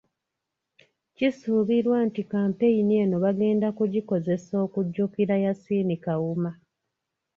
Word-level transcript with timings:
Kisubiirwa 1.15 1.97
nti 2.07 2.21
kampeyini 2.31 2.93
eno 3.03 3.15
bagenda 3.25 3.67
kugikozesa 3.77 4.53
okujjukira 4.65 5.35
Yasin 5.45 5.89
Kawuma. 6.03 6.51